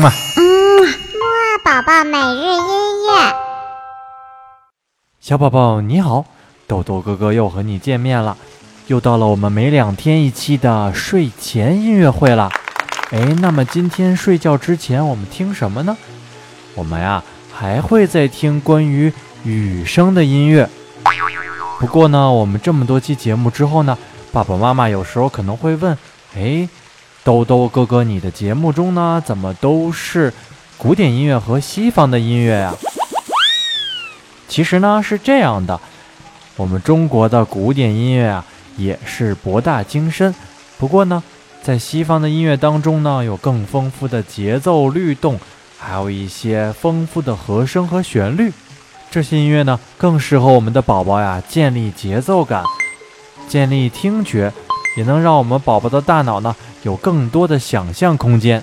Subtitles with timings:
[0.00, 0.10] 嘛。
[0.36, 3.34] 嗯，木二宝宝每日音乐。
[5.20, 6.24] 小宝宝你好，
[6.66, 8.36] 豆豆哥哥又和你见面了，
[8.86, 12.50] 又到了我们每两天一期的睡前音乐会了。
[13.10, 15.96] 哎，那么今天睡觉之前我们听什么呢？
[16.74, 17.22] 我们呀
[17.52, 19.12] 还会再听关于
[19.44, 20.68] 雨声的音乐。
[21.78, 23.96] 不过呢，我们这么多期节目之后呢，
[24.32, 25.96] 爸爸妈妈有时候可能会问：
[26.36, 26.68] 哎，
[27.22, 30.32] 豆豆哥哥，你的节目中呢，怎么都是
[30.78, 32.74] 古典音乐和西方的音乐呀？
[34.48, 35.78] 其实呢是这样的，
[36.56, 38.44] 我们中国的古典音乐啊
[38.76, 40.34] 也是博大精深。
[40.78, 41.22] 不过呢，
[41.62, 45.38] 在西方的音乐当中呢，有更丰富的节奏律动，
[45.78, 48.50] 还有一些丰富的和声和旋律。
[49.10, 52.64] 这些音乐呢，更适合我们的宝宝呀建立节奏感，
[53.46, 54.52] 建立听觉，
[54.96, 58.62] 也能让我们宝宝的大脑呢有更多的想象空间。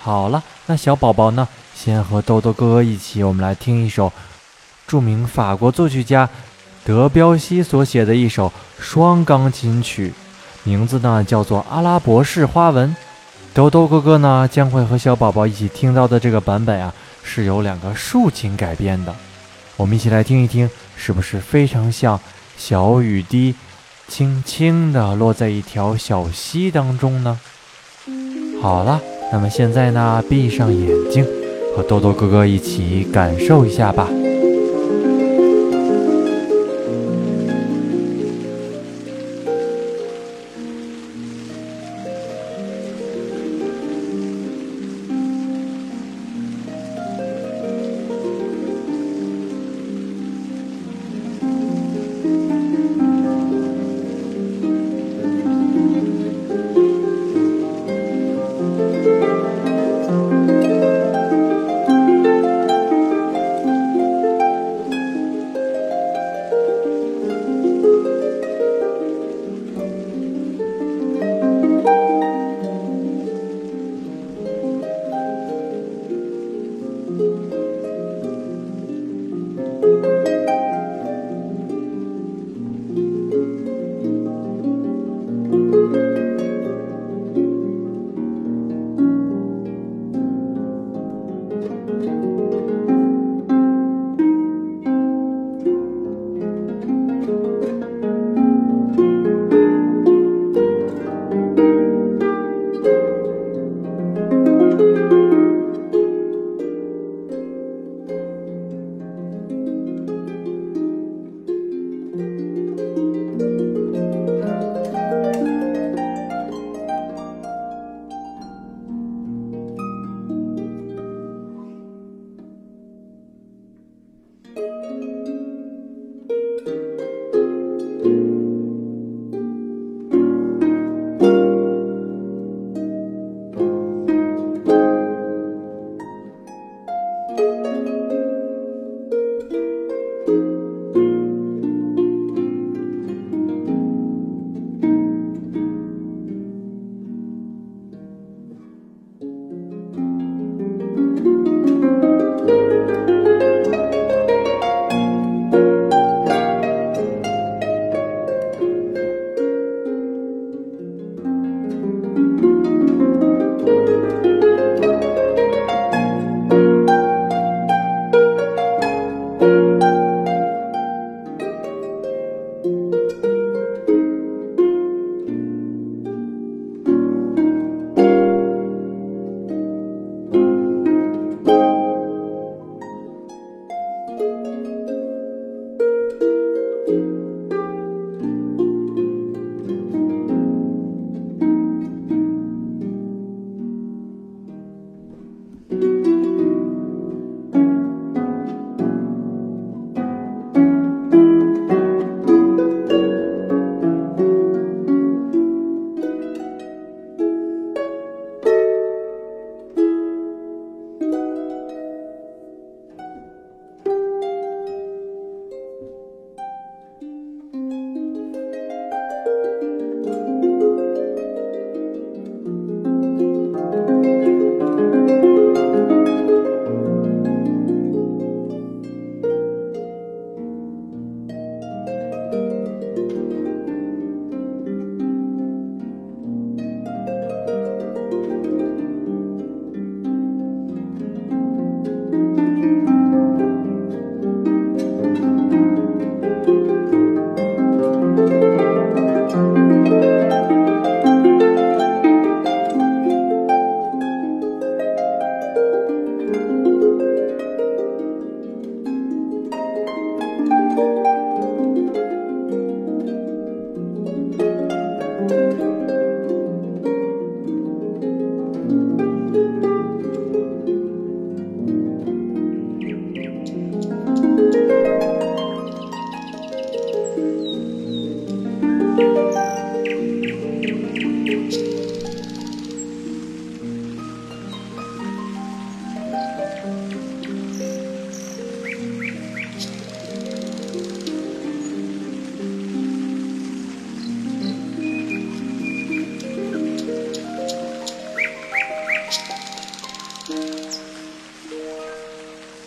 [0.00, 4.12] 好了，那小宝宝呢，先和豆豆哥哥一起，我们来听一首。
[4.84, 6.28] 著名法国作曲家
[6.84, 10.12] 德彪西所写的一首双钢琴曲，
[10.64, 12.90] 名字呢叫做《阿拉伯式花纹》。
[13.54, 19.14] 豆豆哥哥呢将会和小宝宝一起听到的这个版本啊，是由两个竖琴改编的。
[19.76, 22.20] 我们一起来听一听，是不是非常像
[22.58, 23.54] 小雨滴
[24.14, 27.40] 轻轻地落在一条小溪当中呢？
[28.60, 29.00] 好了，
[29.32, 31.24] 那么现在呢，闭上眼睛，
[31.74, 34.06] 和豆豆哥哥一起感受一下吧。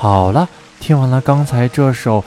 [0.00, 0.48] 好了，
[0.78, 2.24] 听完了刚才这首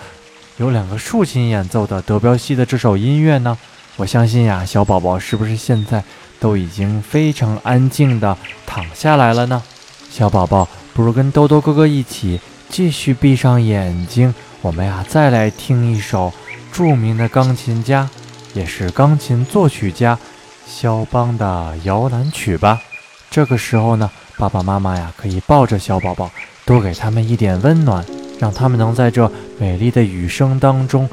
[0.57, 3.57] 由两个竖琴演奏的德彪西的这首音乐呢，
[3.95, 6.03] 我相信呀，小宝宝是不是现在
[6.37, 9.63] 都已经非常安静的躺下来了呢？
[10.09, 16.33] 小宝宝，不如跟豆豆哥哥一起继续闭上眼睛，我们呀再来听一首
[16.73, 18.09] 著名的钢琴家，
[18.53, 20.19] 也是钢琴作曲家
[20.67, 22.81] 肖邦的摇篮曲吧。
[23.29, 26.29] 这个时候呢，爸爸妈妈呀可以抱着小宝宝。
[26.65, 28.05] 多给他们一点温暖，
[28.39, 31.09] 让他们能在这美丽的雨声当中，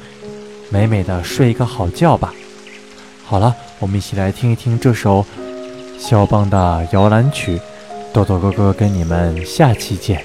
[0.70, 2.32] 美美的睡一个好觉吧。
[3.24, 5.24] 好了，我们一起来听一听这首
[5.98, 7.60] 肖邦的摇篮曲。
[8.12, 10.24] 豆豆哥哥跟你们下期见。